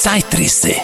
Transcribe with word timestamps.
Zeitrisse. 0.00 0.76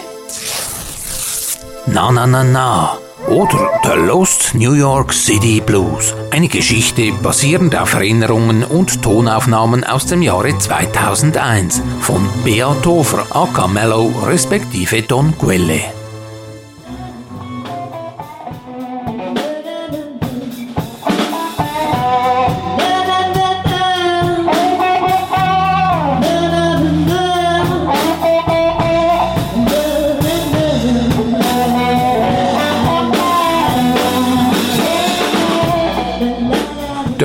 Na 1.87 2.11
na 2.11 2.27
na 2.27 2.43
na. 2.43 2.99
Oder 3.27 3.71
The 3.83 3.99
Lost 4.05 4.53
New 4.53 4.73
York 4.73 5.11
City 5.11 5.59
Blues. 5.59 6.13
Eine 6.29 6.47
Geschichte 6.47 7.11
basierend 7.23 7.75
auf 7.75 7.95
Erinnerungen 7.95 8.63
und 8.63 9.01
Tonaufnahmen 9.01 9.83
aus 9.83 10.05
dem 10.05 10.21
Jahre 10.21 10.55
2001 10.55 11.81
von 11.99 12.29
Beat 12.43 12.85
Hofer, 12.85 13.25
aka 13.31 13.65
Mello, 13.65 14.13
respektive 14.23 15.01
Don 15.01 15.35
Quelle. 15.35 15.96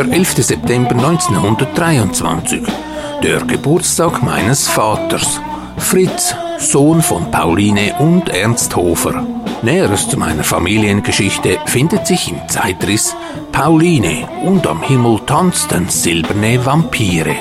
Der 0.03 0.15
11. 0.15 0.45
September 0.45 0.97
1923, 0.97 2.63
der 3.23 3.39
Geburtstag 3.43 4.21
meines 4.21 4.67
Vaters, 4.67 5.41
Fritz, 5.77 6.35
Sohn 6.59 7.01
von 7.03 7.31
Pauline 7.31 7.95
und 8.01 8.29
Ernst 8.29 8.75
Hofer. 8.75 9.25
Näheres 9.63 10.09
zu 10.09 10.19
meiner 10.19 10.43
Familiengeschichte 10.43 11.57
findet 11.67 12.09
sich 12.09 12.33
im 12.33 12.49
Zeitriss 12.49 13.15
Pauline 13.53 14.29
und 14.45 14.67
am 14.67 14.83
Himmel 14.83 15.21
tanzten 15.25 15.89
silberne 15.89 16.67
Vampire. 16.67 17.37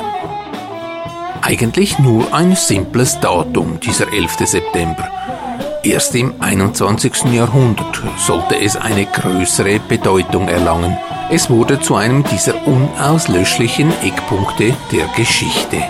Eigentlich 1.41 1.97
nur 1.97 2.31
ein 2.31 2.55
simples 2.55 3.19
Datum, 3.19 3.79
dieser 3.79 4.13
11. 4.13 4.37
September. 4.45 5.09
Erst 5.81 6.13
im 6.13 6.35
21. 6.39 7.23
Jahrhundert 7.33 8.03
sollte 8.17 8.61
es 8.61 8.75
eine 8.75 9.07
größere 9.07 9.79
Bedeutung 9.79 10.47
erlangen. 10.47 10.95
Es 11.33 11.49
wurde 11.49 11.79
zu 11.79 11.95
einem 11.95 12.25
dieser 12.25 12.67
unauslöschlichen 12.67 13.89
Eckpunkte 14.03 14.75
der 14.91 15.07
Geschichte. 15.15 15.81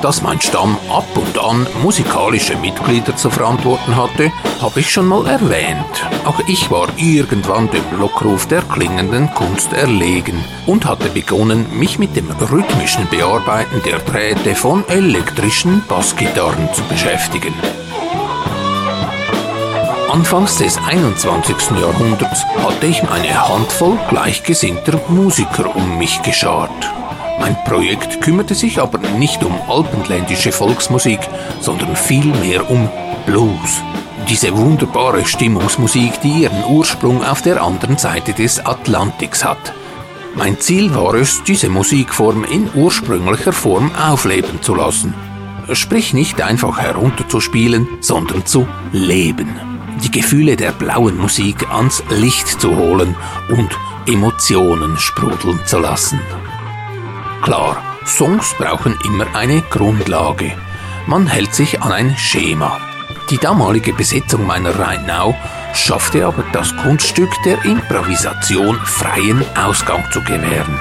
Dass 0.00 0.22
mein 0.22 0.40
Stamm 0.40 0.78
ab 0.88 1.04
und 1.14 1.38
an 1.38 1.66
musikalische 1.82 2.56
Mitglieder 2.56 3.14
zu 3.16 3.28
verantworten 3.28 3.94
hatte, 3.94 4.32
habe 4.62 4.80
ich 4.80 4.90
schon 4.90 5.04
mal 5.04 5.26
erwähnt. 5.26 6.06
Auch 6.24 6.40
ich 6.48 6.70
war 6.70 6.88
irgendwann 6.96 7.70
dem 7.70 7.84
Lockruf 7.98 8.46
der 8.46 8.62
klingenden 8.62 9.28
Kunst 9.34 9.74
erlegen 9.74 10.42
und 10.64 10.86
hatte 10.86 11.10
begonnen, 11.10 11.66
mich 11.78 11.98
mit 11.98 12.16
dem 12.16 12.30
rhythmischen 12.30 13.06
Bearbeiten 13.08 13.82
der 13.84 13.98
Drähte 13.98 14.54
von 14.54 14.88
elektrischen 14.88 15.82
Bassgitarren 15.86 16.72
zu 16.72 16.82
beschäftigen. 16.84 17.52
Anfangs 20.16 20.56
des 20.56 20.78
21. 20.78 21.78
Jahrhunderts 21.78 22.42
hatte 22.64 22.86
ich 22.86 23.02
eine 23.02 23.48
Handvoll 23.48 23.98
gleichgesinnter 24.08 24.98
Musiker 25.10 25.76
um 25.76 25.98
mich 25.98 26.22
geschart. 26.22 26.90
Mein 27.38 27.54
Projekt 27.64 28.22
kümmerte 28.22 28.54
sich 28.54 28.80
aber 28.80 28.96
nicht 29.18 29.44
um 29.44 29.54
alpenländische 29.68 30.52
Volksmusik, 30.52 31.20
sondern 31.60 31.94
vielmehr 31.94 32.70
um 32.70 32.88
Blues. 33.26 33.82
Diese 34.26 34.56
wunderbare 34.56 35.26
Stimmungsmusik, 35.26 36.18
die 36.22 36.44
ihren 36.44 36.64
Ursprung 36.64 37.22
auf 37.22 37.42
der 37.42 37.62
anderen 37.62 37.98
Seite 37.98 38.32
des 38.32 38.64
Atlantiks 38.64 39.44
hat. 39.44 39.74
Mein 40.34 40.58
Ziel 40.58 40.94
war 40.94 41.12
es, 41.12 41.42
diese 41.42 41.68
Musikform 41.68 42.44
in 42.44 42.70
ursprünglicher 42.74 43.52
Form 43.52 43.90
aufleben 43.94 44.62
zu 44.62 44.76
lassen. 44.76 45.12
Sprich 45.72 46.14
nicht 46.14 46.40
einfach 46.40 46.78
herunterzuspielen, 46.78 47.86
sondern 48.00 48.46
zu 48.46 48.66
leben 48.92 49.75
die 50.02 50.10
Gefühle 50.10 50.56
der 50.56 50.72
blauen 50.72 51.16
Musik 51.16 51.68
ans 51.70 52.02
Licht 52.10 52.48
zu 52.60 52.76
holen 52.76 53.14
und 53.48 53.70
Emotionen 54.06 54.96
sprudeln 54.98 55.60
zu 55.66 55.78
lassen. 55.78 56.20
Klar, 57.42 57.82
Songs 58.04 58.54
brauchen 58.58 58.96
immer 59.04 59.26
eine 59.34 59.62
Grundlage. 59.62 60.52
Man 61.06 61.26
hält 61.26 61.54
sich 61.54 61.82
an 61.82 61.92
ein 61.92 62.16
Schema. 62.16 62.80
Die 63.30 63.38
damalige 63.38 63.92
Besetzung 63.92 64.46
meiner 64.46 64.78
Rheinau 64.78 65.36
schaffte 65.74 66.26
aber 66.26 66.44
das 66.52 66.76
Kunststück 66.76 67.30
der 67.44 67.64
Improvisation 67.64 68.78
freien 68.84 69.44
Ausgang 69.56 70.04
zu 70.12 70.22
gewähren. 70.22 70.78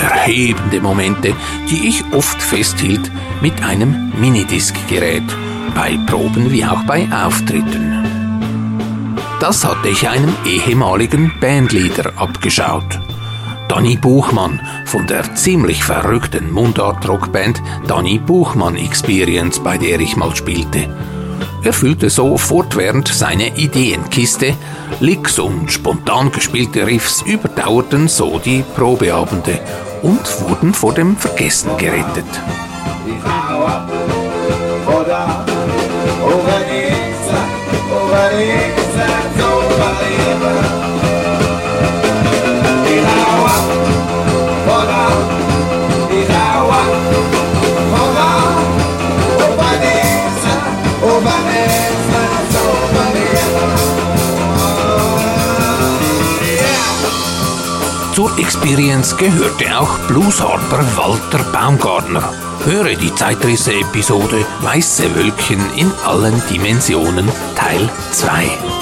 Erhebende 0.00 0.80
Momente, 0.80 1.34
die 1.68 1.88
ich 1.88 2.04
oft 2.12 2.40
festhielt 2.40 3.10
mit 3.42 3.62
einem 3.62 4.12
Minidisc-Gerät, 4.18 5.24
bei 5.74 5.98
Proben 6.06 6.50
wie 6.50 6.64
auch 6.64 6.82
bei 6.84 7.08
Auftritten. 7.12 8.07
Das 9.40 9.64
hatte 9.64 9.88
ich 9.88 10.08
einem 10.08 10.34
ehemaligen 10.44 11.32
Bandleader 11.40 12.12
abgeschaut. 12.16 12.98
Danny 13.68 13.96
Buchmann 13.96 14.60
von 14.84 15.06
der 15.06 15.34
ziemlich 15.36 15.84
verrückten 15.84 16.50
Mundart-Rockband 16.50 17.62
Danny 17.86 18.18
Buchmann 18.18 18.74
Experience, 18.74 19.60
bei 19.60 19.78
der 19.78 20.00
ich 20.00 20.16
mal 20.16 20.34
spielte. 20.34 20.88
Er 21.62 21.72
füllte 21.72 22.10
so 22.10 22.36
fortwährend 22.36 23.06
seine 23.06 23.56
Ideenkiste, 23.56 24.56
Licks 24.98 25.38
und 25.38 25.70
spontan 25.70 26.32
gespielte 26.32 26.86
Riffs 26.86 27.22
überdauerten 27.22 28.08
so 28.08 28.40
die 28.40 28.64
Probeabende 28.74 29.60
und 30.02 30.20
wurden 30.48 30.74
vor 30.74 30.94
dem 30.94 31.16
Vergessen 31.16 31.76
gerettet. 31.76 32.26
Experience 58.48 59.14
gehörte 59.14 59.78
auch 59.78 59.98
Bluesharper 60.06 60.82
Walter 60.96 61.44
Baumgartner. 61.52 62.32
Höre 62.64 62.94
die 62.94 63.14
Zeitrisse-Episode 63.14 64.46
Weiße 64.62 65.14
Wölkchen 65.14 65.60
in 65.76 65.92
allen 66.02 66.42
Dimensionen 66.48 67.28
Teil 67.54 67.90
2. 68.10 68.77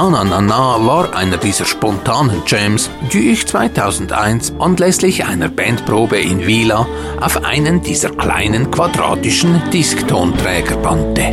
Na 0.00 0.08
Na 0.08 0.24
Na 0.24 0.40
Na 0.40 0.86
war 0.86 1.14
einer 1.14 1.36
dieser 1.36 1.66
spontanen 1.66 2.40
Jams, 2.46 2.88
die 3.12 3.32
ich 3.32 3.46
2001 3.46 4.54
anlässlich 4.58 5.26
einer 5.26 5.50
Bandprobe 5.50 6.18
in 6.18 6.46
Vila 6.46 6.86
auf 7.20 7.44
einen 7.44 7.82
dieser 7.82 8.08
kleinen 8.08 8.70
quadratischen 8.70 9.60
Disktonträger 9.70 10.78
bannte. 10.78 11.32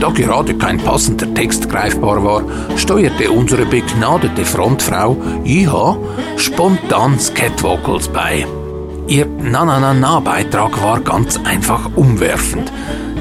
Da 0.00 0.10
gerade 0.10 0.54
kein 0.54 0.78
passender 0.78 1.32
Text 1.32 1.70
greifbar 1.70 2.24
war, 2.24 2.42
steuerte 2.74 3.30
unsere 3.30 3.64
begnadete 3.64 4.44
Frontfrau 4.44 5.16
Jiha 5.44 5.96
spontan 6.38 7.20
Scatwocals 7.20 8.08
bei. 8.08 8.44
Ihr 9.06 9.26
Na 9.26 9.64
Na 9.64 9.78
Na 9.78 9.94
Na 9.94 10.18
Beitrag 10.18 10.82
war 10.82 10.98
ganz 10.98 11.38
einfach 11.44 11.88
umwerfend, 11.94 12.72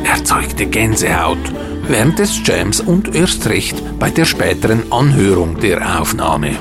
erzeugte 0.04 0.66
Gänsehaut 0.66 1.38
während 1.92 2.20
des 2.20 2.42
Jams 2.46 2.80
und 2.80 3.14
erst 3.14 3.46
recht 3.48 4.00
bei 4.00 4.10
der 4.10 4.26
späteren 4.26 4.92
Anhörung 4.92 5.60
der 5.60 6.00
Aufnahme. 6.00 6.56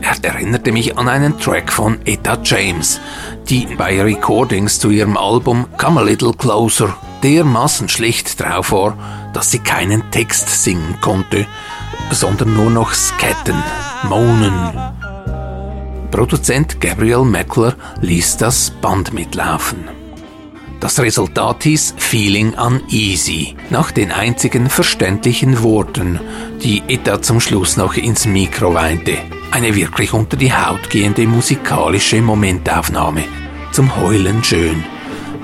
Er 0.00 0.24
erinnerte 0.24 0.72
mich 0.72 0.96
an 0.96 1.08
einen 1.08 1.38
Track 1.38 1.72
von 1.72 1.98
Etta 2.04 2.38
James, 2.42 3.00
die 3.48 3.66
bei 3.76 4.00
Recordings 4.00 4.78
zu 4.78 4.90
ihrem 4.90 5.16
Album 5.16 5.66
Come 5.76 6.00
a 6.00 6.04
Little 6.04 6.32
Closer 6.32 6.96
dermaßen 7.22 7.88
schlecht 7.88 8.40
drauf 8.40 8.72
war, 8.72 8.96
dass 9.32 9.50
sie 9.50 9.58
keinen 9.58 10.10
Text 10.10 10.48
singen 10.62 10.98
konnte, 11.00 11.46
sondern 12.10 12.54
nur 12.54 12.70
noch 12.70 12.94
scatten, 12.94 13.60
moanen. 14.08 14.72
Produzent 16.10 16.80
Gabriel 16.80 17.24
Meckler 17.24 17.74
ließ 18.00 18.36
das 18.36 18.70
Band 18.70 19.12
mitlaufen. 19.12 20.01
Das 20.82 20.98
Resultat 20.98 21.62
hieß 21.62 21.94
Feeling 21.96 22.54
Uneasy, 22.54 23.54
nach 23.70 23.92
den 23.92 24.10
einzigen 24.10 24.68
verständlichen 24.68 25.62
Worten, 25.62 26.18
die 26.60 26.82
Etta 26.88 27.22
zum 27.22 27.38
Schluss 27.38 27.76
noch 27.76 27.94
ins 27.94 28.26
Mikro 28.26 28.74
weinte. 28.74 29.16
Eine 29.52 29.76
wirklich 29.76 30.12
unter 30.12 30.36
die 30.36 30.52
Haut 30.52 30.90
gehende 30.90 31.24
musikalische 31.28 32.20
Momentaufnahme. 32.20 33.22
Zum 33.70 33.94
Heulen 33.96 34.42
schön. 34.42 34.82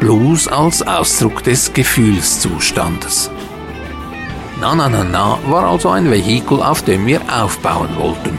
Blues 0.01 0.49
als 0.49 0.83
Ausdruck 0.83 1.45
des 1.45 1.73
Gefühlszustandes. 1.73 3.31
Na 4.61 4.75
Na 4.75 4.89
Na 4.89 5.05
Na 5.05 5.39
war 5.47 5.71
also 5.71 5.91
ein 5.91 6.11
Vehikel, 6.11 6.61
auf 6.61 6.83
dem 6.83 7.07
wir 7.07 7.21
aufbauen 7.33 7.91
wollten 7.97 8.37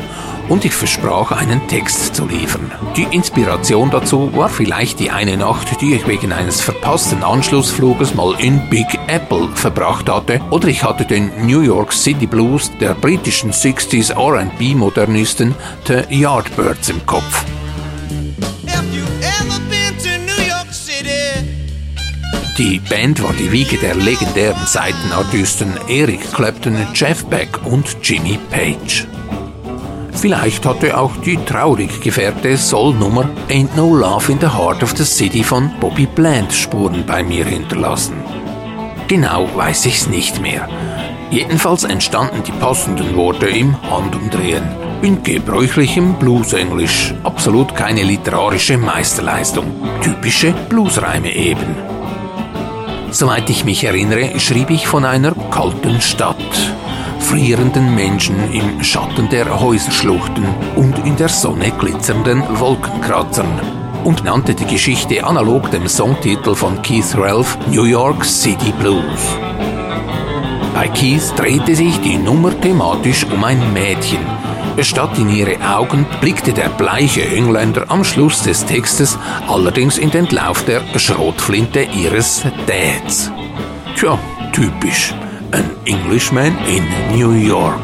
und 0.49 0.65
ich 0.65 0.73
versprach 0.73 1.31
einen 1.31 1.67
Text 1.67 2.15
zu 2.15 2.25
liefern. 2.25 2.71
Die 2.97 3.07
Inspiration 3.11 3.89
dazu 3.91 4.35
war 4.35 4.49
vielleicht 4.49 4.99
die 4.99 5.11
eine 5.11 5.37
Nacht, 5.37 5.79
die 5.81 5.93
ich 5.93 6.07
wegen 6.07 6.33
eines 6.33 6.59
verpassten 6.59 7.23
Anschlussfluges 7.23 8.15
mal 8.15 8.35
in 8.39 8.69
Big 8.69 8.87
Apple 9.07 9.47
verbracht 9.53 10.09
hatte, 10.09 10.41
oder 10.49 10.67
ich 10.67 10.83
hatte 10.83 11.05
den 11.05 11.31
New 11.45 11.61
York 11.61 11.93
City 11.93 12.25
Blues 12.27 12.71
der 12.81 12.95
britischen 12.95 13.51
60s 13.51 14.13
R&B-Modernisten 14.13 15.55
The 15.87 16.03
Yardbirds 16.09 16.89
im 16.89 17.05
Kopf. 17.05 17.45
Die 22.57 22.79
Band 22.79 23.23
war 23.23 23.31
die 23.31 23.53
Wiege 23.53 23.77
der 23.77 23.95
legendären 23.95 24.67
Seitenartisten 24.67 25.71
Eric 25.87 26.33
Clapton, 26.33 26.75
Jeff 26.93 27.23
Beck 27.25 27.57
und 27.63 27.95
Jimmy 28.03 28.37
Page. 28.51 29.07
Vielleicht 30.21 30.65
hatte 30.65 30.97
auch 30.97 31.15
die 31.23 31.37
traurig 31.37 32.01
gefährte 32.01 32.57
Soul-Nummer 32.57 33.29
Ain't 33.47 33.77
No 33.77 33.95
Love 33.95 34.29
in 34.29 34.39
the 34.41 34.47
Heart 34.47 34.83
of 34.83 34.93
the 34.97 35.05
City 35.05 35.45
von 35.45 35.71
Bobby 35.79 36.07
Bland 36.07 36.51
Spuren 36.51 37.05
bei 37.05 37.23
mir 37.23 37.45
hinterlassen. 37.45 38.15
Genau 39.07 39.47
weiß 39.55 39.85
ich's 39.85 40.07
nicht 40.07 40.41
mehr. 40.41 40.67
Jedenfalls 41.31 41.85
entstanden 41.85 42.43
die 42.45 42.51
passenden 42.51 43.15
Worte 43.15 43.47
im 43.47 43.81
Handumdrehen. 43.89 44.63
In 45.01 45.23
gebräuchlichem 45.23 46.15
Bluesenglisch. 46.15 47.13
Absolut 47.23 47.73
keine 47.73 48.03
literarische 48.03 48.77
Meisterleistung. 48.77 49.67
Typische 50.01 50.53
Bluesreime 50.67 51.33
eben. 51.33 51.77
Soweit 53.11 53.49
ich 53.49 53.63
mich 53.63 53.85
erinnere, 53.85 54.37
schrieb 54.37 54.69
ich 54.69 54.85
von 54.85 55.05
einer 55.05 55.33
kalten 55.49 56.01
Stadt 56.01 56.68
frierenden 57.29 57.93
Menschen 57.93 58.51
im 58.51 58.83
Schatten 58.83 59.29
der 59.29 59.61
Häuserschluchten 59.61 60.43
und 60.75 60.97
in 61.05 61.15
der 61.15 61.29
Sonne 61.29 61.71
glitzernden 61.77 62.41
Wolkenkratzern 62.59 63.61
und 64.03 64.23
nannte 64.23 64.55
die 64.55 64.65
Geschichte 64.65 65.23
analog 65.23 65.69
dem 65.69 65.87
Songtitel 65.87 66.55
von 66.55 66.81
Keith 66.81 67.15
Ralph 67.15 67.55
New 67.67 67.83
York 67.83 68.25
City 68.25 68.73
Blues. 68.79 69.37
Bei 70.73 70.87
Keith 70.87 71.31
drehte 71.37 71.75
sich 71.75 72.01
die 72.01 72.17
Nummer 72.17 72.49
thematisch 72.59 73.27
um 73.31 73.43
ein 73.43 73.73
Mädchen. 73.73 74.25
Statt 74.81 75.15
in 75.19 75.29
ihre 75.29 75.57
Augen 75.61 76.07
blickte 76.21 76.51
der 76.51 76.69
bleiche 76.69 77.21
Engländer 77.21 77.85
am 77.89 78.03
Schluss 78.03 78.41
des 78.41 78.65
Textes 78.65 79.19
allerdings 79.47 79.99
in 79.99 80.09
den 80.09 80.25
Lauf 80.29 80.65
der 80.65 80.81
Schrotflinte 80.97 81.83
ihres 81.83 82.41
Dads. 82.65 83.31
Tja, 83.95 84.17
typisch. 84.51 85.13
An 85.51 85.65
Englishman 85.85 86.55
in 86.67 86.83
New 87.17 87.31
York. 87.31 87.79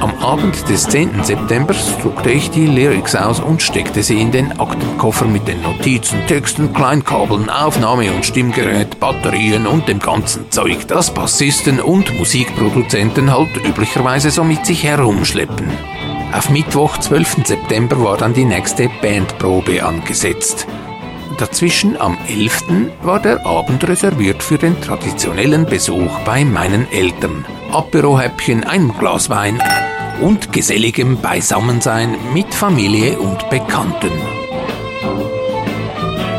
Am 0.00 0.12
Abend 0.20 0.68
des 0.68 0.84
10. 0.88 1.24
September 1.24 1.74
druckte 2.02 2.30
ich 2.30 2.50
die 2.50 2.66
Lyrics 2.66 3.14
aus 3.14 3.40
und 3.40 3.62
steckte 3.62 4.02
sie 4.02 4.20
in 4.20 4.30
den 4.30 4.60
Aktenkoffer 4.60 5.24
mit 5.24 5.48
den 5.48 5.62
Notizen, 5.62 6.26
Texten, 6.26 6.74
Kleinkabeln, 6.74 7.48
Aufnahme- 7.48 8.12
und 8.12 8.26
Stimmgerät, 8.26 9.00
Batterien 9.00 9.66
und 9.66 9.88
dem 9.88 10.00
ganzen 10.00 10.50
Zeug, 10.50 10.86
das 10.88 11.14
Bassisten 11.14 11.80
und 11.80 12.18
Musikproduzenten 12.18 13.32
halt 13.32 13.56
üblicherweise 13.66 14.30
so 14.30 14.44
mit 14.44 14.66
sich 14.66 14.84
herumschleppen. 14.84 15.70
Auf 16.32 16.50
Mittwoch, 16.50 16.98
12. 16.98 17.46
September, 17.46 18.02
war 18.02 18.16
dann 18.18 18.34
die 18.34 18.44
nächste 18.44 18.90
Bandprobe 19.00 19.82
angesetzt. 19.82 20.66
Dazwischen 21.38 22.00
am 22.00 22.18
11. 22.28 22.62
war 23.02 23.20
der 23.20 23.44
Abend 23.46 23.86
reserviert 23.88 24.42
für 24.42 24.58
den 24.58 24.80
traditionellen 24.80 25.66
Besuch 25.66 26.18
bei 26.24 26.44
meinen 26.44 26.90
Eltern. 26.90 27.44
Aperohäppchen, 27.70 28.64
ein 28.64 28.92
Glas 28.98 29.30
Wein 29.30 29.62
und 30.20 30.52
geselligem 30.52 31.20
Beisammensein 31.20 32.16
mit 32.32 32.54
Familie 32.54 33.18
und 33.18 33.48
Bekannten. 33.50 34.12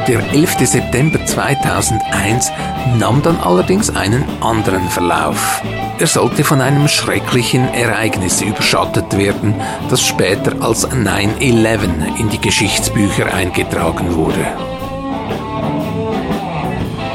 Der 0.08 0.20
11. 0.34 0.68
September 0.68 1.26
2001 1.26 2.52
nahm 3.00 3.22
dann 3.22 3.40
allerdings 3.40 3.90
einen 3.90 4.26
anderen 4.42 4.90
Verlauf. 4.90 5.62
Er 5.98 6.08
sollte 6.08 6.44
von 6.44 6.60
einem 6.60 6.88
schrecklichen 6.90 7.74
Ereignis 7.74 8.42
überschattet 8.42 9.18
werden, 9.18 9.56
das 9.90 10.02
später 10.02 10.62
als 10.62 10.86
9-11 10.90 12.18
in 12.20 12.30
die 12.30 12.42
Geschichtsbücher 12.42 13.34
eingetragen 13.34 14.16
wurde. 14.16 14.73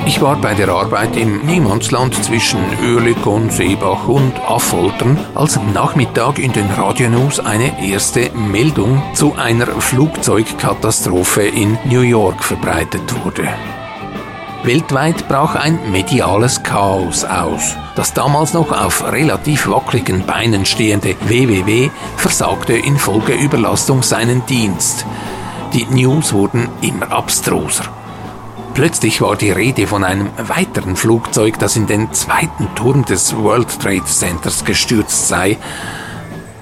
Ich 0.09 0.23
war 0.23 0.37
bei 0.37 0.55
der 0.55 0.71
Arbeit 0.71 1.19
im 1.19 1.45
Niemandsland 1.45 2.15
zwischen 2.25 2.59
Oerlikon, 2.83 3.51
Seebach 3.51 4.09
und 4.09 4.33
Affoltern, 4.41 5.19
als 5.35 5.59
am 5.59 5.75
Nachmittag 5.75 6.39
in 6.39 6.51
den 6.51 6.71
Radionews 6.71 7.41
eine 7.41 7.87
erste 7.87 8.31
Meldung 8.31 9.03
zu 9.13 9.35
einer 9.37 9.67
Flugzeugkatastrophe 9.67 11.43
in 11.43 11.79
New 11.85 12.01
York 12.01 12.43
verbreitet 12.43 13.03
wurde. 13.23 13.51
Weltweit 14.63 15.29
brach 15.29 15.57
ein 15.57 15.79
mediales 15.93 16.63
Chaos 16.63 17.25
aus. 17.25 17.77
Das 17.95 18.15
damals 18.15 18.55
noch 18.55 18.73
auf 18.73 19.13
relativ 19.13 19.69
wackeligen 19.69 20.25
Beinen 20.25 20.65
stehende 20.65 21.17
WWW 21.27 21.91
versagte 22.17 22.73
infolge 22.73 23.35
Überlastung 23.35 24.03
seinen 24.03 24.47
Dienst. 24.47 25.05
Die 25.75 25.85
News 25.85 26.33
wurden 26.33 26.71
immer 26.81 27.13
abstruser. 27.13 27.98
Plötzlich 28.79 29.21
war 29.21 29.35
die 29.35 29.51
Rede 29.51 29.89
von 29.89 30.05
einem 30.05 30.31
weiteren 30.39 30.95
Flugzeug, 30.95 31.59
das 31.59 31.75
in 31.75 31.89
den 31.89 32.13
zweiten 32.13 32.73
Turm 32.77 33.05
des 33.05 33.37
World 33.37 33.81
Trade 33.81 34.05
Centers 34.05 34.65
gestürzt 34.65 35.27
sei. 35.27 35.59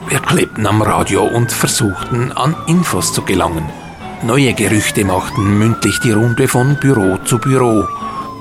Wir 0.08 0.20
klebten 0.20 0.66
am 0.66 0.80
Radio 0.80 1.24
und 1.24 1.52
versuchten 1.52 2.32
an 2.32 2.56
Infos 2.68 3.12
zu 3.12 3.20
gelangen. 3.20 3.68
Neue 4.22 4.54
Gerüchte 4.54 5.04
machten 5.04 5.58
mündlich 5.58 6.00
die 6.00 6.12
Runde 6.12 6.48
von 6.48 6.76
Büro 6.80 7.18
zu 7.26 7.36
Büro. 7.36 7.86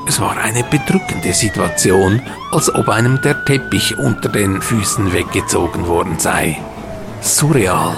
Es 0.07 0.21
war 0.21 0.37
eine 0.37 0.63
bedrückende 0.63 1.33
Situation, 1.33 2.21
als 2.53 2.73
ob 2.73 2.87
einem 2.87 3.19
der 3.19 3.43
Teppich 3.43 3.97
unter 3.97 4.29
den 4.29 4.61
Füßen 4.61 5.11
weggezogen 5.11 5.85
worden 5.87 6.17
sei. 6.17 6.61
Surreal. 7.19 7.97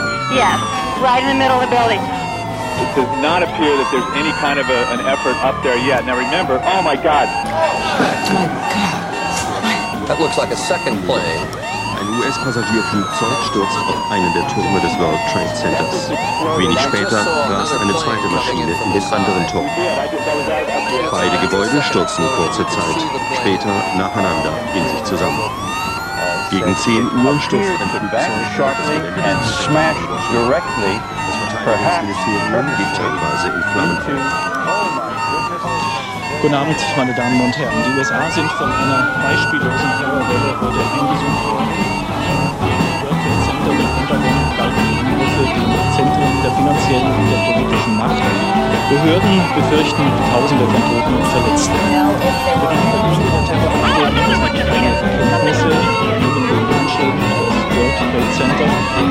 yes, 0.33 0.57
right 1.03 1.21
in 1.23 1.29
the 1.29 1.39
middle 1.39 1.59
of 1.59 1.63
the 1.67 1.73
building. 1.73 1.99
It 2.81 2.89
does 2.97 3.11
not 3.21 3.43
appear 3.43 3.77
that 3.77 3.87
there's 3.93 4.09
any 4.17 4.33
kind 4.41 4.57
of 4.57 4.65
a, 4.65 4.79
an 4.95 5.05
effort 5.05 5.37
up 5.45 5.61
there 5.61 5.77
yet. 5.77 6.05
Now 6.07 6.17
remember, 6.17 6.57
oh 6.63 6.81
my 6.81 6.95
God. 6.97 7.29
Oh 7.29 8.47
God. 8.73 9.01
That 10.09 10.17
looks 10.19 10.37
like 10.37 10.51
a 10.51 10.57
second 10.57 10.97
plane. 11.05 11.45
Ein 12.01 12.09
US-Passagierflugzeug 12.17 13.37
stürzt 13.53 13.77
auf 13.77 14.11
einen 14.11 14.33
der 14.33 14.47
Türme 14.49 14.81
des 14.81 14.97
World 14.97 15.21
Trade 15.31 15.53
Centers. 15.53 16.09
Wenig 16.57 16.79
später 16.79 17.21
rast 17.47 17.77
eine 17.79 17.95
zweite 17.95 18.27
Maschine 18.33 18.73
in 18.73 18.91
den 18.93 19.03
anderen 19.13 19.47
Turm. 19.47 19.69
Beide 21.11 21.37
Gebäude 21.37 21.81
stürzen 21.83 22.25
kurze 22.35 22.65
Zeit, 22.67 22.99
später 23.39 23.69
nacheinander 23.95 24.51
in 24.73 24.89
sich 24.89 25.03
zusammen. 25.03 25.39
Gegen 26.51 26.75
10 26.75 27.23
Uhr 27.23 27.39
stürzt 27.39 27.71
ein 27.71 27.89
teilweise 32.93 33.47
in 33.55 33.63
Flammen. 33.71 33.97
Guten 36.41 36.53
Abend, 36.53 36.75
meine 36.97 37.13
Damen 37.13 37.39
und 37.39 37.57
Herren. 37.57 37.83
Die 37.87 37.97
USA 37.97 38.29
sind 38.31 38.51
von 38.51 38.69
einer 38.69 39.15
beispiellosen 39.23 39.91
Terrorwelle 39.97 40.59
heute 40.59 40.79
eingesucht 40.99 41.43
worden. 41.45 41.71
World 43.01 43.21
Trade 43.23 43.43
Center 43.45 43.71
und 43.71 44.07
Pentagon 44.07 44.40
für 45.47 45.59
die 45.59 45.81
Zentren 45.95 46.31
der 46.43 46.51
finanziellen 46.51 47.11
und 47.11 47.27
der 47.31 47.39
politischen 47.53 47.97
Macht. 47.97 48.21
Behörden 48.89 49.35
befürchten 49.55 50.05
Tausende 50.31 50.65
von 50.65 50.81
Toten 50.81 51.13
und 51.15 51.27
Verletzten. 51.27 51.79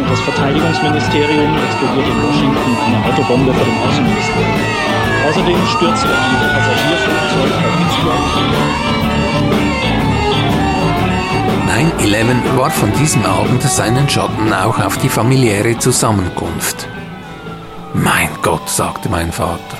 Das 0.09 0.21
Verteidigungsministerium 0.21 1.57
explodiert 1.57 2.07
in 2.07 2.23
Washington 2.23 2.77
eine 2.85 2.99
Autobombe 3.07 3.53
vor 3.55 3.65
dem 3.65 3.79
Außenministerium. 3.89 4.61
Außerdem 5.29 5.67
stürzte 5.67 6.09
ein 6.09 6.35
Passagierflugzeug 6.55 7.51
bei 7.63 7.71
Pittsburgh. 7.79 9.10
9-11 11.71 12.57
war 12.57 12.71
von 12.71 12.93
diesem 12.95 13.25
Abend 13.25 13.63
seinen 13.63 14.09
Schatten 14.09 14.53
auch 14.53 14.81
auf 14.81 14.99
die 14.99 15.09
familiäre 15.09 15.79
Zusammenkunft. 15.79 16.89
Mein 17.95 18.29
Gott, 18.43 18.69
sagte 18.69 19.09
mein 19.09 19.31
Vater, 19.31 19.79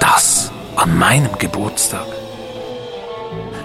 das 0.00 0.50
an 0.76 0.96
meinem 0.96 1.36
Geburtstag. 1.38 2.06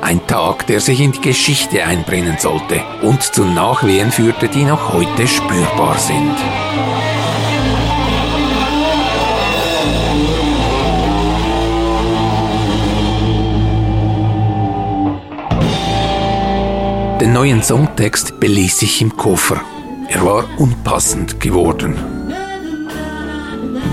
Ein 0.01 0.27
Tag, 0.27 0.67
der 0.67 0.81
sich 0.81 0.99
in 0.99 1.13
die 1.13 1.21
Geschichte 1.21 1.81
einbrennen 1.85 2.37
sollte 2.39 2.81
und 3.01 3.23
zu 3.23 3.45
Nachwehen 3.45 4.11
führte, 4.11 4.49
die 4.49 4.65
noch 4.65 4.91
heute 4.91 5.25
spürbar 5.25 5.97
sind. 5.97 6.35
Den 17.21 17.31
neuen 17.31 17.63
Songtext 17.63 18.41
beließ 18.41 18.81
ich 18.81 19.01
im 19.01 19.15
Koffer. 19.15 19.61
Er 20.09 20.25
war 20.25 20.43
unpassend 20.57 21.39
geworden. 21.39 21.95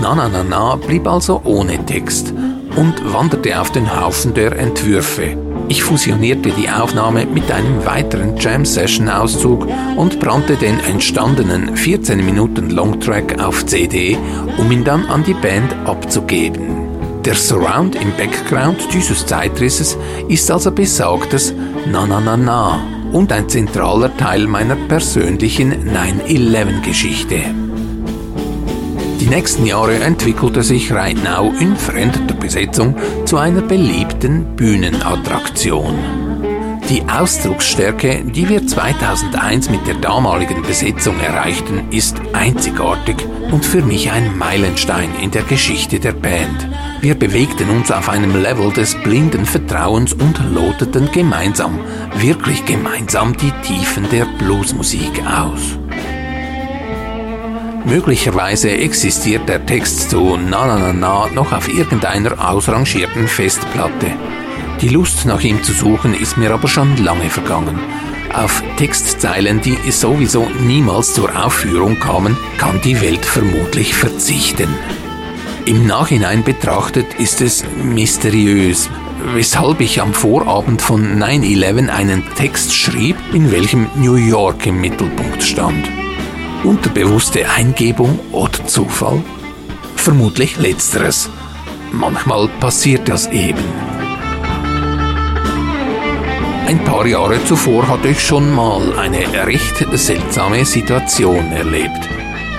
Na 0.01 0.13
Na 0.13 0.27
Na 0.27 0.43
Na 0.43 0.75
blieb 0.75 1.07
also 1.07 1.41
ohne 1.45 1.85
Text 1.85 2.33
und 2.75 3.13
wanderte 3.13 3.61
auf 3.61 3.71
den 3.71 3.97
Haufen 3.97 4.33
der 4.33 4.57
Entwürfe. 4.59 5.37
Ich 5.69 5.83
fusionierte 5.83 6.49
die 6.49 6.69
Aufnahme 6.69 7.25
mit 7.25 7.49
einem 7.49 7.85
weiteren 7.85 8.35
Jam-Session-Auszug 8.35 9.69
und 9.95 10.19
brannte 10.19 10.57
den 10.57 10.81
entstandenen 10.81 11.77
14 11.77 12.25
Minuten 12.25 12.71
Longtrack 12.71 13.41
auf 13.41 13.65
CD, 13.65 14.17
um 14.57 14.69
ihn 14.69 14.83
dann 14.83 15.05
an 15.05 15.23
die 15.23 15.33
Band 15.33 15.73
abzugeben. 15.85 17.23
Der 17.23 17.35
Surround 17.35 17.95
im 17.95 18.11
Background 18.17 18.93
dieses 18.93 19.25
Zeitrisses 19.25 19.97
ist 20.27 20.51
also 20.51 20.73
besagtes 20.73 21.53
Na 21.89 22.05
Na 22.05 22.19
Na 22.19 22.35
Na 22.35 22.92
und 23.13 23.31
ein 23.31 23.47
zentraler 23.47 24.15
Teil 24.17 24.47
meiner 24.47 24.75
persönlichen 24.75 25.95
9-11-Geschichte. 25.95 27.37
Die 29.21 29.27
nächsten 29.27 29.65
Jahre 29.65 29.95
entwickelte 29.95 30.63
sich 30.63 30.89
Now 30.89 31.53
in 31.57 31.77
fremder 31.77 32.33
Besetzung 32.33 32.95
zu 33.25 33.37
einer 33.37 33.61
beliebten 33.61 34.55
Bühnenattraktion. 34.57 35.95
Die 36.89 37.01
Ausdrucksstärke, 37.09 38.25
die 38.25 38.49
wir 38.49 38.67
2001 38.67 39.69
mit 39.69 39.87
der 39.87 39.95
damaligen 39.95 40.61
Besetzung 40.63 41.17
erreichten, 41.21 41.87
ist 41.91 42.17
einzigartig 42.33 43.15
und 43.51 43.65
für 43.65 43.81
mich 43.81 44.11
ein 44.11 44.37
Meilenstein 44.37 45.09
in 45.21 45.31
der 45.31 45.43
Geschichte 45.43 46.01
der 46.01 46.11
Band. 46.11 46.67
Wir 47.03 47.15
bewegten 47.15 47.69
uns 47.69 47.91
auf 47.91 48.07
einem 48.07 48.41
Level 48.41 48.71
des 48.71 48.95
blinden 48.95 49.45
Vertrauens 49.45 50.13
und 50.13 50.39
loteten 50.53 51.11
gemeinsam, 51.11 51.77
wirklich 52.15 52.63
gemeinsam 52.63 53.35
die 53.35 53.51
Tiefen 53.61 54.09
der 54.09 54.25
Bluesmusik 54.39 55.21
aus. 55.27 55.77
Möglicherweise 57.83 58.71
existiert 58.71 59.49
der 59.49 59.65
Text 59.65 60.11
zu 60.11 60.37
Na 60.37 60.65
Na 60.65 60.79
Na 60.79 60.93
Na 60.93 61.27
noch 61.33 61.51
auf 61.51 61.67
irgendeiner 61.67 62.49
ausrangierten 62.49 63.27
Festplatte. 63.27 64.13
Die 64.79 64.87
Lust 64.87 65.25
nach 65.25 65.41
ihm 65.41 65.61
zu 65.61 65.73
suchen 65.73 66.13
ist 66.13 66.37
mir 66.37 66.51
aber 66.51 66.69
schon 66.69 66.95
lange 67.03 67.29
vergangen. 67.29 67.81
Auf 68.33 68.63
Textzeilen, 68.77 69.59
die 69.59 69.77
sowieso 69.91 70.47
niemals 70.61 71.13
zur 71.13 71.35
Aufführung 71.35 71.99
kamen, 71.99 72.37
kann 72.57 72.79
die 72.79 73.01
Welt 73.01 73.25
vermutlich 73.25 73.93
verzichten. 73.93 74.69
Im 75.65 75.87
Nachhinein 75.87 76.43
betrachtet 76.43 77.13
ist 77.19 77.39
es 77.39 77.63
mysteriös, 77.81 78.89
weshalb 79.33 79.79
ich 79.79 80.01
am 80.01 80.13
Vorabend 80.13 80.81
von 80.81 81.23
9-11 81.23 81.87
einen 81.87 82.23
Text 82.35 82.75
schrieb, 82.75 83.15
in 83.31 83.49
welchem 83.49 83.87
New 83.95 84.15
York 84.15 84.65
im 84.65 84.81
Mittelpunkt 84.81 85.41
stand. 85.41 85.89
Unterbewusste 86.65 87.49
Eingebung 87.49 88.19
oder 88.33 88.65
Zufall? 88.67 89.23
Vermutlich 89.95 90.57
letzteres. 90.57 91.29
Manchmal 91.93 92.49
passiert 92.59 93.07
das 93.07 93.27
eben. 93.27 93.63
Ein 96.67 96.83
paar 96.83 97.05
Jahre 97.05 97.41
zuvor 97.45 97.87
hatte 97.87 98.09
ich 98.09 98.21
schon 98.21 98.53
mal 98.53 98.99
eine 98.99 99.45
recht 99.45 99.85
seltsame 99.93 100.65
Situation 100.65 101.53
erlebt. 101.53 102.09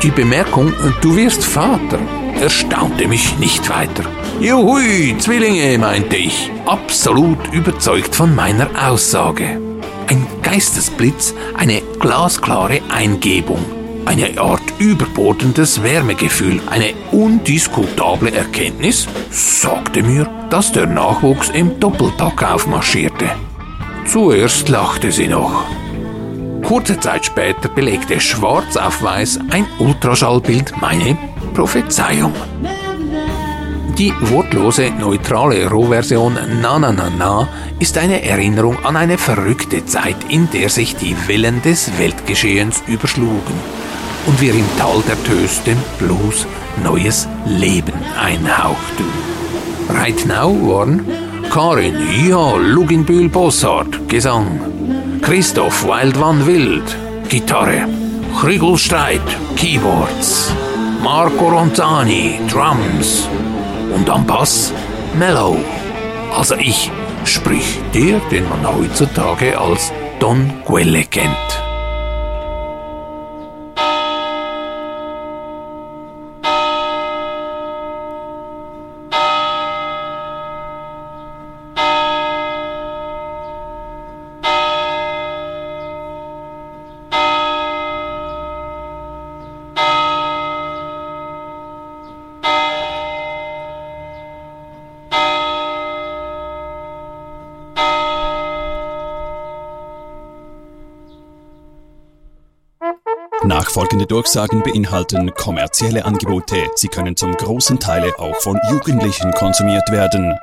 Die 0.03 0.11
Bemerkung, 0.11 0.73
du 1.03 1.17
wirst 1.17 1.45
Vater, 1.45 1.99
erstaunte 2.45 3.09
mich 3.09 3.39
nicht 3.39 3.69
weiter. 3.71 4.05
Juhui, 4.39 5.17
Zwillinge, 5.19 5.79
meinte 5.79 6.17
ich, 6.17 6.51
absolut 6.67 7.53
überzeugt 7.53 8.15
von 8.15 8.35
meiner 8.35 8.69
Aussage. 8.89 9.61
Ein 10.09 10.27
Geistesblitz, 10.43 11.35
eine 11.57 11.81
glasklare 11.99 12.81
Eingebung 12.91 13.65
eine 14.07 14.39
Art 14.39 14.63
überbordendes 14.79 15.83
Wärmegefühl, 15.83 16.61
eine 16.69 16.93
undiskutable 17.11 18.33
Erkenntnis 18.33 19.09
sagte 19.31 20.03
mir, 20.03 20.29
dass 20.51 20.73
der 20.73 20.87
Nachwuchs 20.87 21.49
im 21.49 21.81
Doppelpack 21.81 22.43
aufmarschierte. 22.43 23.31
Zuerst 24.07 24.69
lachte 24.69 25.11
sie 25.11 25.27
noch. 25.27 25.65
Kurze 26.63 27.01
Zeit 27.01 27.25
später 27.25 27.71
belegte 27.71 28.21
schwarz 28.21 28.77
auf 28.77 29.03
weiß 29.03 29.41
ein 29.51 29.67
Ultraschallbild 29.79 30.75
meine 30.81 31.17
Prophezeiung. 31.55 32.35
Die 33.97 34.13
wortlose, 34.21 34.91
neutrale 34.91 35.71
Rohversion 35.71 36.37
Na 36.61 36.79
Na 36.79 36.93
Na 36.93 37.09
Na 37.17 37.49
ist 37.79 37.97
eine 37.97 38.23
Erinnerung 38.25 38.85
an 38.85 38.97
eine 38.97 39.19
verrückte 39.19 39.87
Zeit, 39.87 40.17
in 40.29 40.51
der 40.51 40.69
sich 40.69 40.97
die 40.97 41.17
Wellen 41.29 41.63
des 41.63 41.97
Weltgeschehens 41.97 42.83
überschlugen 42.89 43.55
und 44.27 44.41
wir 44.41 44.53
im 44.55 44.67
Tal 44.79 45.01
der 45.07 45.23
Tös 45.23 45.63
dem 45.63 45.79
Blues 45.99 46.47
neues 46.83 47.29
Leben 47.47 47.95
einhauchten. 48.21 49.07
Right 49.91 50.27
now 50.27 50.51
waren 50.51 51.07
Karin, 51.51 51.95
ja, 52.29 52.57
Luginbühl 52.57 53.29
Bossart, 53.29 54.09
Gesang, 54.09 54.59
Christoph 55.23 55.85
Wild 55.85 56.19
Van 56.19 56.45
Wild, 56.47 56.97
Gitarre, 57.29 57.87
Krigelstreit, 58.41 59.23
Keyboards, 59.57 60.53
Marco 61.05 61.51
Ronzani, 61.51 62.41
Drums 62.51 63.29
und 63.95 64.09
am 64.09 64.27
Bass 64.27 64.73
Mellow. 65.19 65.59
Also 66.35 66.55
ich, 66.55 66.91
sprich 67.27 67.79
der, 67.93 68.21
den 68.31 68.49
man 68.49 68.67
heutzutage 68.67 69.61
als 69.61 69.93
Don 70.19 70.51
Quelle 70.65 71.05
kennt. 71.05 71.64
Nachfolgende 103.65 104.05
Durchsagen 104.05 104.63
beinhalten 104.63 105.33
kommerzielle 105.33 106.05
Angebote. 106.05 106.69
Sie 106.75 106.89
können 106.89 107.17
zum 107.17 107.35
großen 107.35 107.81
Teile 107.81 108.19
auch 108.19 108.37
von 108.37 108.61
Jugendlichen 108.71 109.33
konsumiert 109.33 109.91
werden. 109.91 110.39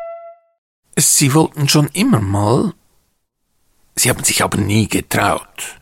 Sie 0.98 1.32
wollten 1.36 1.70
schon 1.70 1.88
immer 1.94 2.20
mal. 2.20 2.74
Sie 3.96 4.10
haben 4.10 4.24
sich 4.24 4.44
aber 4.44 4.58
nie 4.58 4.88
getraut. 4.88 5.78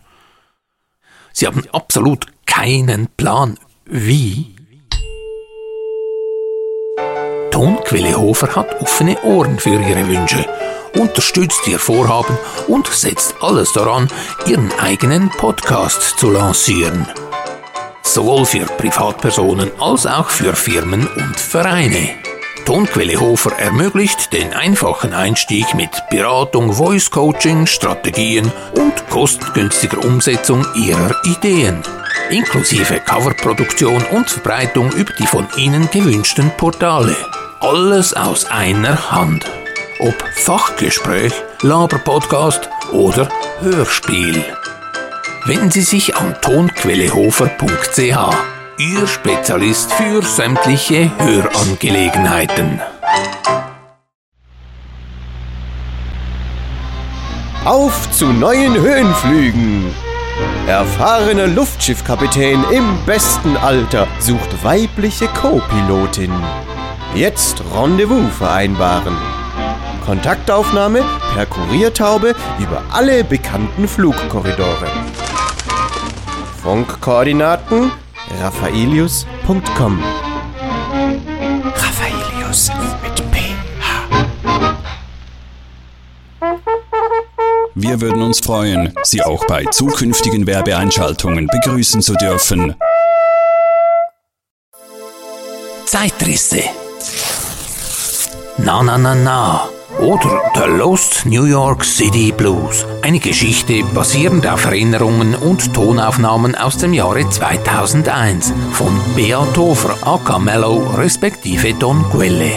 Sie 1.31 1.47
haben 1.47 1.63
absolut 1.71 2.25
keinen 2.45 3.07
Plan, 3.15 3.57
wie. 3.85 4.57
Tonquelle 7.51 8.17
Hofer 8.17 8.53
hat 8.53 8.81
offene 8.81 9.17
Ohren 9.23 9.59
für 9.59 9.69
Ihre 9.69 10.07
Wünsche, 10.09 10.45
unterstützt 10.93 11.65
Ihr 11.67 11.79
Vorhaben 11.79 12.37
und 12.67 12.87
setzt 12.87 13.35
alles 13.39 13.71
daran, 13.71 14.09
Ihren 14.45 14.73
eigenen 14.77 15.29
Podcast 15.29 16.19
zu 16.19 16.31
lancieren 16.31 17.07
sowohl 18.13 18.45
für 18.45 18.65
Privatpersonen 18.65 19.71
als 19.79 20.05
auch 20.05 20.29
für 20.29 20.55
Firmen 20.55 21.07
und 21.07 21.39
Vereine. 21.39 22.09
Tonquelle 22.65 23.19
Hofer 23.19 23.57
ermöglicht 23.57 24.31
den 24.31 24.53
einfachen 24.53 25.13
Einstieg 25.13 25.73
mit 25.73 25.89
Beratung, 26.09 26.71
Voice 26.71 27.09
Coaching, 27.09 27.65
Strategien 27.65 28.51
und 28.75 29.09
kostengünstiger 29.09 30.03
Umsetzung 30.03 30.65
Ihrer 30.75 31.15
Ideen. 31.25 31.81
Inklusive 32.29 32.99
Coverproduktion 32.99 34.03
und 34.11 34.29
Verbreitung 34.29 34.91
über 34.91 35.11
die 35.13 35.25
von 35.25 35.47
Ihnen 35.57 35.89
gewünschten 35.89 36.51
Portale. 36.57 37.15
Alles 37.59 38.13
aus 38.13 38.45
einer 38.45 39.11
Hand. 39.11 39.45
Ob 39.99 40.15
Fachgespräch, 40.35 41.33
Laberpodcast 41.63 42.69
oder 42.91 43.29
Hörspiel. 43.61 44.45
Wenden 45.45 45.71
Sie 45.71 45.81
sich 45.81 46.15
an 46.15 46.35
tonquellehofer.ch, 46.41 47.99
Ihr 48.77 49.07
Spezialist 49.07 49.91
für 49.93 50.21
sämtliche 50.21 51.09
Hörangelegenheiten. 51.17 52.81
Auf 57.65 58.11
zu 58.11 58.27
neuen 58.27 58.73
Höhenflügen! 58.75 59.93
Erfahrener 60.67 61.47
Luftschiffkapitän 61.47 62.63
im 62.71 62.97
besten 63.05 63.57
Alter 63.57 64.07
sucht 64.19 64.63
weibliche 64.63 65.27
Co-Pilotin. 65.27 66.33
Jetzt 67.15 67.63
Rendezvous 67.73 68.31
vereinbaren. 68.37 69.17
Kontaktaufnahme 70.05 71.03
per 71.33 71.45
Kuriertaube 71.45 72.35
über 72.59 72.83
alle 72.91 73.23
bekannten 73.23 73.87
Flugkorridore. 73.87 74.87
Funkkoordinaten 76.69 77.91
raffaelius.com 78.39 80.03
Raffaelius 81.65 82.69
mit 83.01 83.19
PH. 83.33 84.05
Wir 87.73 88.01
würden 88.01 88.21
uns 88.21 88.39
freuen, 88.41 88.93
Sie 89.01 89.23
auch 89.23 89.47
bei 89.47 89.65
zukünftigen 89.65 90.45
Werbeeinschaltungen 90.45 91.47
begrüßen 91.47 92.03
zu 92.03 92.13
dürfen. 92.13 92.75
Zeitrisse. 95.87 96.61
Na 98.59 98.83
na 98.83 98.95
na 98.95 99.15
na. 99.15 99.69
Oder 99.97 100.39
The 100.53 100.65
New 101.25 101.45
York 101.45 101.83
City 101.83 102.31
Blues. 102.31 102.85
Eine 103.01 103.19
Geschichte 103.19 103.83
basierend 103.93 104.47
auf 104.47 104.65
Erinnerungen 104.65 105.35
und 105.35 105.73
Tonaufnahmen 105.73 106.55
aus 106.55 106.77
dem 106.77 106.93
Jahre 106.93 107.29
2001 107.29 108.53
von 108.71 108.99
Beat 109.15 109.57
Hofer, 109.57 109.95
aka 110.07 110.39
Mellow, 110.39 110.95
respektive 110.95 111.73
Don 111.73 112.03
Quelle. 112.09 112.51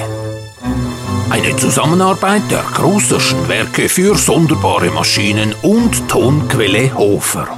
Eine 1.31 1.57
Zusammenarbeit 1.57 2.43
der 2.51 2.63
Kruserschen 2.63 3.49
Werke 3.49 3.89
für 3.89 4.17
sonderbare 4.17 4.91
Maschinen 4.91 5.55
und 5.63 6.09
Tonquelle 6.09 6.95
Hofer. 6.95 7.49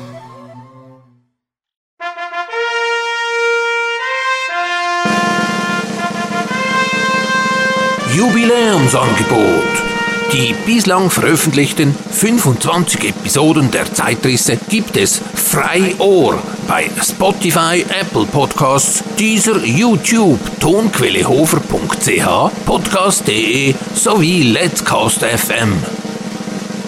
Jubiläumsangebot. 8.15 9.94
Die 10.33 10.55
bislang 10.67 11.11
veröffentlichten 11.11 11.95
25 11.95 13.05
Episoden 13.11 13.71
der 13.71 13.93
Zeitrisse 13.93 14.59
gibt 14.69 14.97
es 14.97 15.21
frei 15.35 15.95
Ohr 15.99 16.43
bei 16.67 16.91
Spotify, 17.01 17.85
Apple 18.01 18.27
Podcasts, 18.27 19.05
dieser 19.19 19.65
YouTube, 19.65 20.41
tonquellehofer.ch, 20.59 22.51
podcast.de 22.65 23.75
sowie 23.95 24.43
Let's 24.43 24.85
Cast 24.85 25.25
FM. 25.25 25.73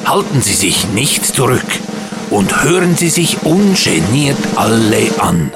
Halten 0.04 0.40
Sie 0.40 0.54
sich 0.54 0.88
nicht 0.88 1.24
zurück 1.24 1.60
und 2.30 2.64
hören 2.64 2.96
Sie 2.96 3.10
sich 3.10 3.42
ungeniert 3.42 4.38
alle 4.56 5.08
an. 5.18 5.52